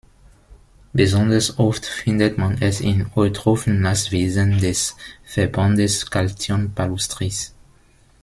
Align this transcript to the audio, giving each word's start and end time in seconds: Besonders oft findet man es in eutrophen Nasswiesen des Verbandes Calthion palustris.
Besonders 0.95 1.59
oft 1.59 1.85
findet 1.85 2.35
man 2.39 2.57
es 2.59 2.81
in 2.81 3.05
eutrophen 3.13 3.81
Nasswiesen 3.81 4.57
des 4.59 4.95
Verbandes 5.25 6.09
Calthion 6.09 6.73
palustris. 6.73 7.53